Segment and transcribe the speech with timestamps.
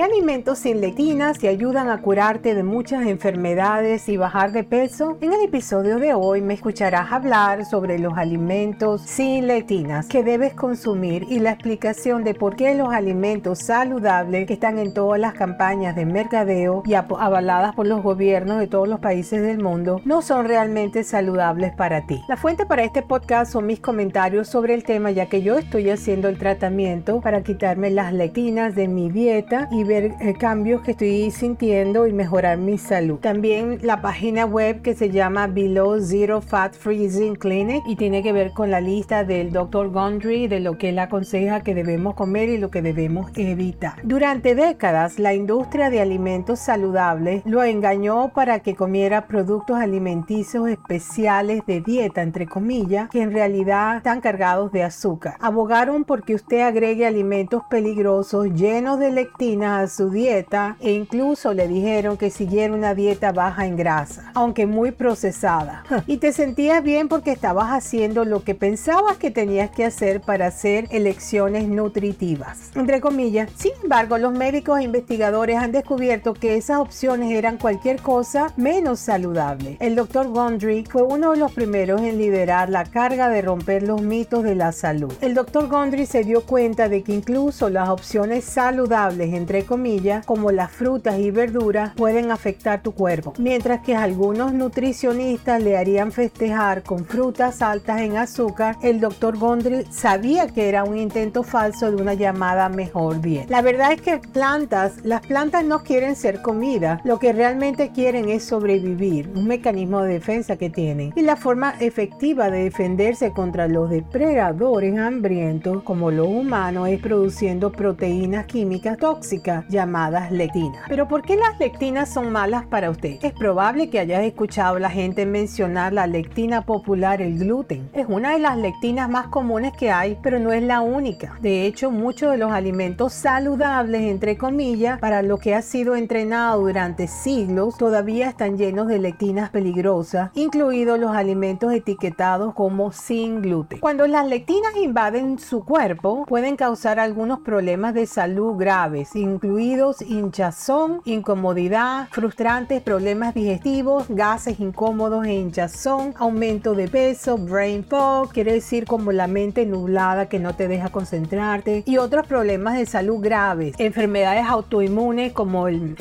[0.00, 5.18] ¿Qué alimentos sin lectinas te ayudan a curarte de muchas enfermedades y bajar de peso?
[5.20, 10.54] En el episodio de hoy me escucharás hablar sobre los alimentos sin lectinas que debes
[10.54, 15.34] consumir y la explicación de por qué los alimentos saludables que están en todas las
[15.34, 20.22] campañas de mercadeo y avaladas por los gobiernos de todos los países del mundo no
[20.22, 22.22] son realmente saludables para ti.
[22.26, 25.90] La fuente para este podcast son mis comentarios sobre el tema ya que yo estoy
[25.90, 31.30] haciendo el tratamiento para quitarme las lectinas de mi dieta y eh, cambios que estoy
[31.30, 33.18] sintiendo y mejorar mi salud.
[33.18, 38.32] También la página web que se llama Below Zero Fat Freezing Clinic y tiene que
[38.32, 39.90] ver con la lista del Dr.
[39.90, 43.94] Gondry de lo que él aconseja que debemos comer y lo que debemos evitar.
[44.02, 51.62] Durante décadas, la industria de alimentos saludables lo engañó para que comiera productos alimenticios especiales
[51.66, 55.36] de dieta, entre comillas, que en realidad están cargados de azúcar.
[55.40, 62.16] Abogaron porque usted agregue alimentos peligrosos llenos de lectina su dieta e incluso le dijeron
[62.16, 65.84] que siguiera una dieta baja en grasa, aunque muy procesada.
[66.06, 70.46] Y te sentías bien porque estabas haciendo lo que pensabas que tenías que hacer para
[70.46, 72.70] hacer elecciones nutritivas.
[72.74, 78.00] Entre comillas, sin embargo, los médicos e investigadores han descubierto que esas opciones eran cualquier
[78.00, 79.76] cosa menos saludable.
[79.80, 84.02] El doctor Gondry fue uno de los primeros en liderar la carga de romper los
[84.02, 85.12] mitos de la salud.
[85.20, 90.50] El doctor Gondry se dio cuenta de que incluso las opciones saludables entre comillas, como
[90.50, 96.82] las frutas y verduras, pueden afectar tu cuerpo, mientras que algunos nutricionistas le harían festejar
[96.82, 102.02] con frutas altas en azúcar, el doctor Gondry sabía que era un intento falso de
[102.02, 103.46] una llamada mejor bien.
[103.48, 108.28] La verdad es que plantas, las plantas no quieren ser comida, lo que realmente quieren
[108.28, 111.12] es sobrevivir, un mecanismo de defensa que tienen.
[111.14, 117.70] Y la forma efectiva de defenderse contra los depredadores hambrientos como los humanos es produciendo
[117.70, 120.82] proteínas químicas tóxicas llamadas lectinas.
[120.88, 123.18] Pero ¿por qué las lectinas son malas para usted?
[123.22, 127.88] Es probable que hayas escuchado a la gente mencionar la lectina popular, el gluten.
[127.92, 131.36] Es una de las lectinas más comunes que hay, pero no es la única.
[131.40, 136.60] De hecho, muchos de los alimentos saludables, entre comillas, para lo que ha sido entrenado
[136.60, 143.80] durante siglos, todavía están llenos de lectinas peligrosas, incluidos los alimentos etiquetados como sin gluten.
[143.80, 151.00] Cuando las lectinas invaden su cuerpo, pueden causar algunos problemas de salud graves, incluidos hinchazón,
[151.06, 158.84] incomodidad, frustrantes problemas digestivos, gases incómodos e hinchazón, aumento de peso, brain fog, quiere decir
[158.84, 163.76] como la mente nublada que no te deja concentrarte y otros problemas de salud graves,
[163.78, 165.96] enfermedades autoinmunes como el,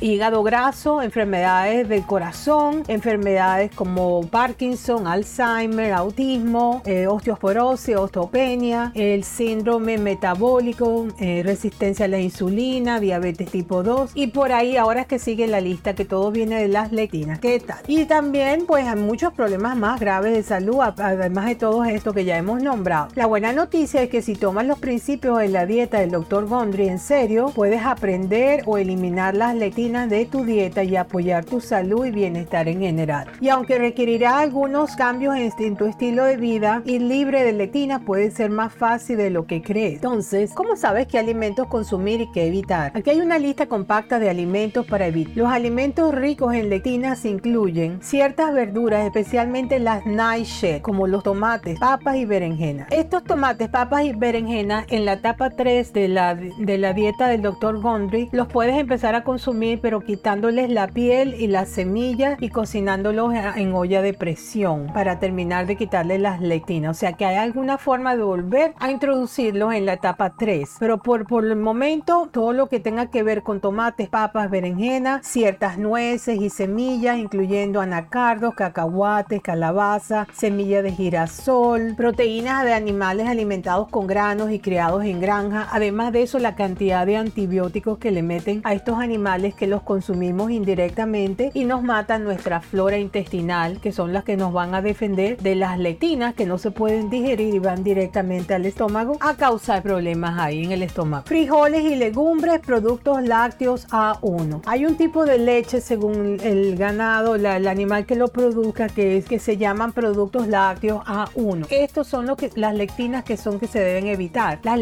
[0.00, 9.98] hígado graso, enfermedades del corazón, enfermedades como Parkinson, Alzheimer, autismo, eh, osteoporosis, osteopenia, el síndrome
[9.98, 15.18] metabólico, eh, resistencia a la insulina, diabetes tipo 2 y por ahí ahora es que
[15.18, 17.40] sigue la lista que todo viene de las lectinas.
[17.40, 17.78] ¿Qué tal?
[17.86, 22.24] Y también pues hay muchos problemas más graves de salud además de todo esto que
[22.24, 23.08] ya hemos nombrado.
[23.14, 26.46] La buena noticia es que si tomas los principios de la dieta del Dr.
[26.46, 31.60] Gondry en serio, puedes aprender o eliminar las lectinas de tu dieta y apoyar tu
[31.60, 33.26] salud y bienestar en general.
[33.40, 38.30] Y aunque requerirá algunos cambios en tu estilo de vida, ir libre de lectinas puede
[38.30, 39.94] ser más fácil de lo que crees.
[39.94, 42.67] Entonces, ¿cómo sabes qué alimentos consumir y qué evitar?
[42.70, 45.36] Aquí hay una lista compacta de alimentos para evitar.
[45.36, 52.16] Los alimentos ricos en lectinas incluyen ciertas verduras, especialmente las nightshade, como los tomates, papas
[52.16, 52.88] y berenjenas.
[52.90, 57.42] Estos tomates, papas y berenjenas en la etapa 3 de la, de la dieta del
[57.42, 57.80] Dr.
[57.80, 63.32] Gondry los puedes empezar a consumir pero quitándoles la piel y las semillas y cocinándolos
[63.56, 66.96] en olla de presión para terminar de quitarle las lectinas.
[66.96, 70.76] O sea que hay alguna forma de volver a introducirlos en la etapa 3.
[70.78, 75.24] Pero por, por el momento todo lo que tenga que ver con tomates, papas, berenjenas,
[75.24, 83.86] ciertas nueces y semillas, incluyendo anacardos, cacahuates, calabaza, semilla de girasol, proteínas de animales alimentados
[83.88, 85.68] con granos y criados en granja.
[85.70, 89.82] Además de eso, la cantidad de antibióticos que le meten a estos animales que los
[89.82, 94.82] consumimos indirectamente y nos matan nuestra flora intestinal, que son las que nos van a
[94.82, 99.36] defender de las lectinas que no se pueden digerir y van directamente al estómago a
[99.36, 101.24] causar problemas ahí en el estómago.
[101.24, 104.62] Frijoles y legumbres Productos lácteos A1.
[104.64, 109.26] Hay un tipo de leche según el ganado, el animal que lo produzca, que es
[109.26, 111.66] que se llaman productos lácteos A1.
[111.70, 114.60] Estos son lo que, las lectinas que son que se deben evitar.
[114.62, 114.76] La,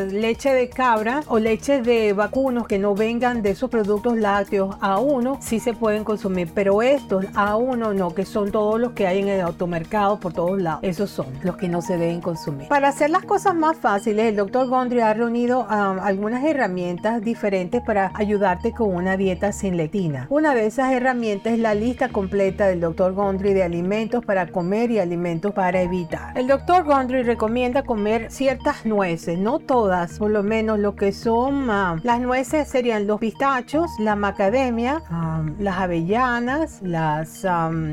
[0.00, 5.38] leche de cabra o leche de vacunos que no vengan de esos productos lácteos A1
[5.40, 9.28] sí se pueden consumir, pero estos A1 no, que son todos los que hay en
[9.28, 10.80] el automercado por todos lados.
[10.82, 12.66] Esos son los que no se deben consumir.
[12.68, 17.82] Para hacer las cosas más fáciles, el doctor Gondry ha reunido um, algunas herramientas diferentes
[17.82, 20.26] para ayudarte con una dieta sin lectina.
[20.30, 24.90] Una de esas herramientas es la lista completa del doctor Gondry de alimentos para comer
[24.90, 26.36] y alimentos para evitar.
[26.36, 31.68] El doctor Gondry recomienda comer ciertas nueces, no todas, por lo menos lo que son
[31.68, 37.46] um, las nueces serían los pistachos, la macadamia, um, las avellanas, las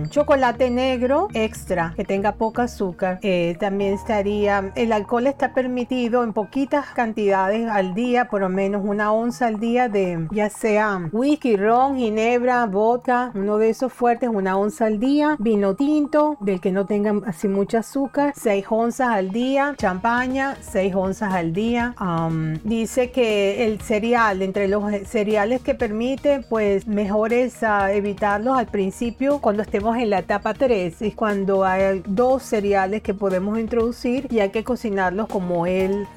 [0.10, 3.20] chocolate negro extra que tenga poca azúcar.
[3.22, 8.82] Eh, también estaría el alcohol está permitido en poquitas cantidades al día, por lo menos
[8.86, 14.30] una onza al día de ya sea whisky, ron, ginebra, vodka, uno de esos fuertes,
[14.30, 19.10] una onza al día, vino tinto, del que no tenga así mucho azúcar, 6 onzas
[19.10, 21.96] al día, champaña, 6 onzas al día.
[22.64, 28.68] Dice que el cereal, entre los cereales que permite, pues mejor es uh, evitarlos al
[28.68, 34.28] principio cuando estemos en la etapa 3, es cuando hay dos cereales que podemos introducir
[34.30, 36.08] y hay que cocinarlos como él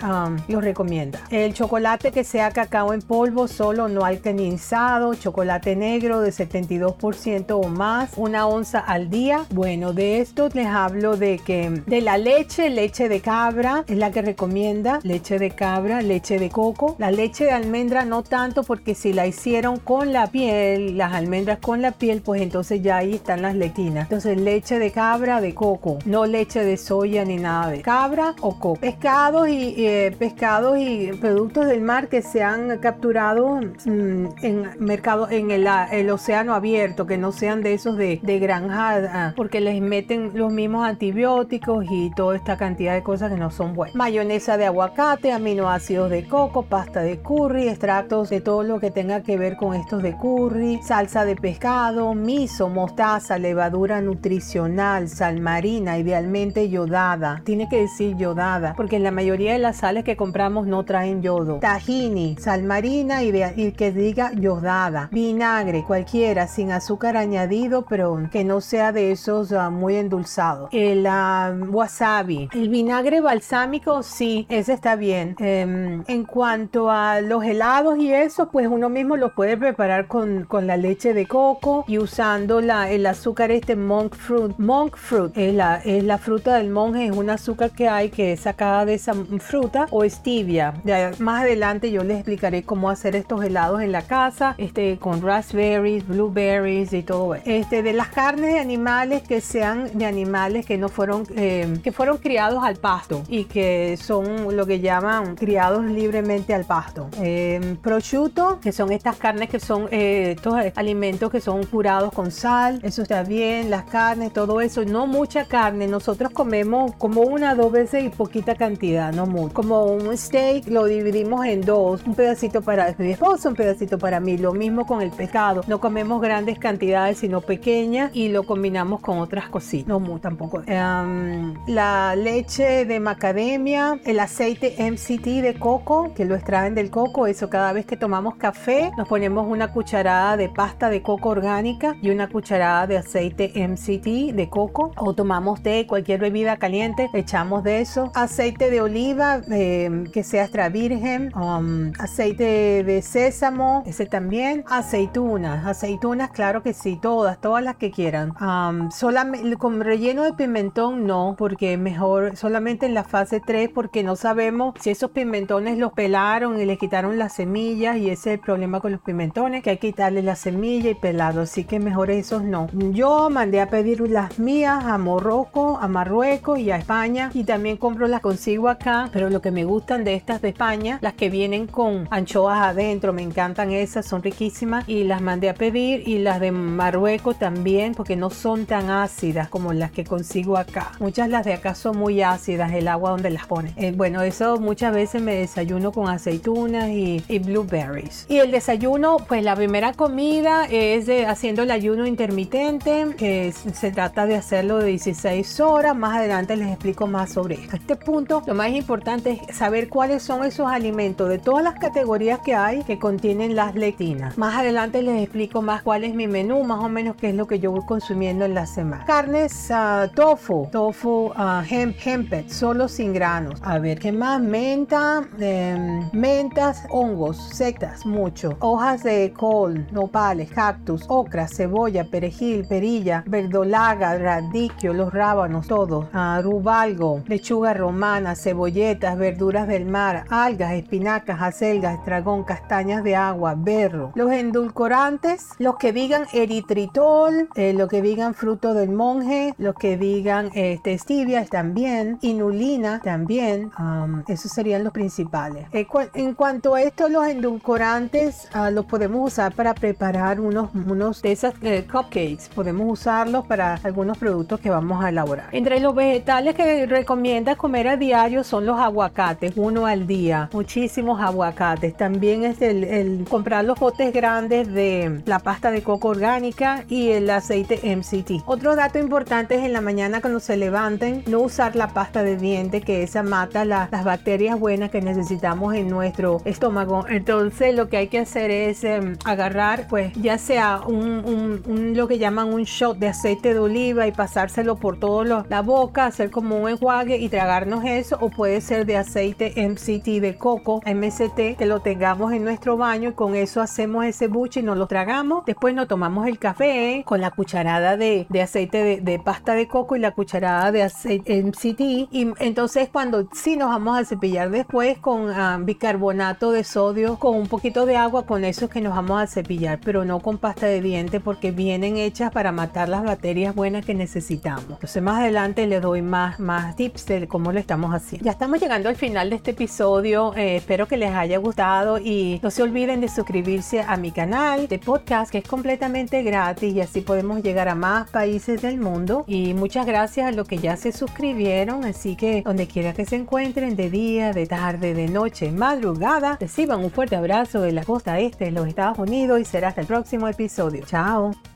[0.49, 1.21] los recomienda.
[1.31, 7.69] El chocolate que sea cacao en polvo solo no alcanizado, chocolate negro de 72% o
[7.69, 9.47] más, una onza al día.
[9.51, 14.11] Bueno, de esto les hablo de que de la leche, leche de cabra es la
[14.11, 18.97] que recomienda, leche de cabra, leche de coco, la leche de almendra no tanto porque
[18.97, 23.15] si la hicieron con la piel, las almendras con la piel, pues entonces ya ahí
[23.15, 24.05] están las lectinas.
[24.05, 28.59] Entonces leche de cabra, de coco, no leche de soya ni nada de cabra o
[28.59, 28.81] coco.
[28.81, 35.29] Pescados y eh, pescados y productos del mar que se han capturado mm, en mercado
[35.31, 39.61] en el, el, océano abierto, que no sean de esos de, de granja, ah, porque
[39.61, 43.95] les meten los mismos antibióticos y toda esta cantidad de cosas que no son buenas.
[43.95, 49.23] Mayonesa de aguacate, aminoácidos de coco, pasta de curry, extractos de todo lo que tenga
[49.23, 55.99] que ver con estos de curry, salsa de pescado, miso, mostaza, levadura nutricional, sal marina,
[55.99, 57.43] idealmente yodada.
[57.45, 61.23] Tiene que decir yodada, porque en la mayoría de las sales que compramos no traen
[61.23, 61.59] yodo.
[61.61, 65.09] Tahini, sal marina y, que diga yodada.
[65.13, 70.69] Vinagre, cualquiera, sin azúcar añadido, pero que no sea de esos ah, muy endulzados.
[70.73, 75.37] El ah, wasabi, el vinagre balsámico, sí, ese está bien.
[75.39, 80.45] Em, en cuanto a los helados y eso, pues uno mismo lo puede preparar con,
[80.45, 84.57] con la leche de coco y usando la, el azúcar este monk fruit.
[84.59, 88.33] Monk fruit es la, es la fruta del monje, es un azúcar que hay que
[88.33, 90.75] es sacada de esa fruta o stevia.
[91.19, 96.09] más adelante yo les explicaré cómo hacer estos helados en la casa, este, con raspberries,
[96.09, 97.45] blueberries y todo eso.
[97.47, 101.93] Este, de las carnes de animales que sean de animales que no fueron, eh, que
[101.93, 107.09] fueron criados al pasto y que son lo que llaman criados libremente al pasto.
[107.23, 112.33] Eh, prosciutto, que son estas carnes que son eh, estos alimentos que son curados con
[112.33, 117.55] sal, eso está bien, las carnes, todo eso, no mucha carne, nosotros comemos como una
[117.55, 119.55] dos veces y poquita cantidad, no mucho.
[119.55, 124.21] Como un steak lo dividimos en dos, un pedacito para mi esposo, un pedacito para
[124.21, 129.01] mí, lo mismo con el pescado, no comemos grandes cantidades sino pequeñas y lo combinamos
[129.01, 130.63] con otras cositas, no tampoco.
[130.67, 137.27] Em, la leche de macadamia, el aceite MCT de coco, que lo extraen del coco,
[137.27, 141.97] eso cada vez que tomamos café nos ponemos una cucharada de pasta de coco orgánica
[142.01, 144.93] y una cucharada de aceite MCT de coco.
[144.97, 148.11] O tomamos té, cualquier bebida caliente, echamos de eso.
[148.15, 154.65] Aceite de oliva em, que sea extra virgen, um, aceite de sésamo, ese también.
[154.69, 158.33] Aceitunas, aceitunas, claro que sí, todas, todas las que quieran.
[158.41, 164.03] Um, solamente con relleno de pimentón no, porque mejor solamente en la fase 3 porque
[164.03, 168.39] no sabemos si esos pimentones los pelaron y les quitaron las semillas y ese es
[168.39, 171.81] el problema con los pimentones, que hay que quitarle la semilla y pelarlo, así que
[171.81, 172.69] mejor esos no.
[172.73, 177.77] Yo mandé a pedir las mías a Morroco, a Marruecos y a España y también
[177.77, 181.31] compro las consigo acá, pero lo que me gustan de estas de España, las que
[181.31, 186.19] vienen con anchoas adentro, me encantan esas, son riquísimas y las mandé a pedir y
[186.19, 190.93] las de Marruecos también porque no son tan ácidas como las que consigo acá.
[191.01, 193.73] Muchas las de acá son muy ácidas, el agua donde las ponen.
[193.77, 198.27] Eh, bueno, eso muchas veces me desayuno con aceitunas y, blueberries.
[198.29, 203.91] Y el desayuno, pues la primera comida es de haciendo el ayuno intermitente, que se
[203.91, 205.97] trata de hacerlo de 16 horas.
[205.97, 207.77] Más adelante les explico más sobre esto.
[207.77, 211.79] A este punto, lo más importante es saber cuáles son esos alimentos de todas las
[211.87, 214.37] categorías que hay que contienen las lectinas.
[214.37, 217.47] Más adelante les explico más cuál es mi menú, más o menos qué es lo
[217.47, 219.05] que yo voy consumiendo en la semana.
[219.05, 223.61] Carnes, uh, tofu, tofu, uh, hemp, hempet, solo sin granos.
[223.63, 224.41] A ver, ¿qué más?
[224.41, 228.57] Menta, em, mentas, hongos, setas, mucho.
[228.59, 236.07] Hojas de col, nopales, cactus, ocra, cebolla, perejil, perilla, verdolaga, radiquio, los rábanos, todos.
[236.13, 241.41] Uh, rubalgo, lechuga romana, cebolletas, verduras del mar, algas, espinacas,
[241.77, 244.13] acelgas, estragón, castañas de agua, berro.
[244.15, 249.97] Los endulcorantes, los que digan eritritol, eh, los que digan fruto del monje, los que
[249.97, 255.67] digan este, stevia también, inulina también, um, esos serían los principales.
[255.73, 261.23] Eh, en cuanto a esto, los endulcorantes uh, los podemos usar para preparar unos, unos
[261.23, 265.49] de esas eh, cupcakes, podemos usarlos para algunos productos que vamos a elaborar.
[265.53, 271.21] Entre los vegetales que recomienda comer a diario son los aguacates, uno al día, muchísimos
[271.21, 271.56] aguacates.
[271.97, 277.31] También es el, comprar los botes grandes de la pasta de coco orgánica y el
[277.31, 278.43] aceite MCT.
[278.47, 282.37] Otro dato importante es en la mañana cuando se levanten, no usar la pasta de
[282.37, 287.07] diente, que esa mata las bacterias buenas que necesitamos en nuestro estómago.
[287.09, 292.07] Entonces lo que hay que hacer es em, agarrar, pues ya sea un, un, lo
[292.07, 296.31] que llaman un shot de aceite de oliva y pasárselo por toda la boca, hacer
[296.31, 301.46] como un enjuague y tragarnos eso, o puede ser de aceite MCT de coco, MCT,
[301.55, 304.87] que lo tengamos en nuestro baño y con eso hacemos ese buche y nos lo
[304.87, 305.45] tragamos.
[305.45, 309.97] Después nos tomamos el café con la cucharada de, de aceite de, pasta de coco
[309.97, 311.81] y la cucharada de aceite MCT.
[312.11, 317.37] Y entonces cuando sí nos vamos a cepillar después con ah, bicarbonato de sodio, con
[317.37, 320.39] un poquito de agua, con eso es que nos vamos a cepillar, pero no con
[320.39, 324.71] pasta de diente porque vienen hechas para matar las bacterias buenas que necesitamos.
[324.71, 328.25] Entonces más adelante les doy más, más tips de cómo lo estamos haciendo.
[328.25, 330.35] Ya estamos llegando al final de este episodio.
[330.37, 334.69] Eh, espero que les haya gustado y no se olviden de suscribirse a mi canal
[334.69, 339.25] de podcast que es completamente gratis y así podemos llegar a más países del mundo.
[339.27, 341.85] Y muchas gracias a los que ya se suscribieron.
[341.85, 346.81] Así que donde quiera que se encuentren, de día, de tarde, de noche, madrugada, reciban
[346.83, 349.87] un fuerte abrazo de la costa este de los Estados Unidos y será hasta el
[349.87, 350.85] próximo episodio.
[350.87, 351.56] Chao.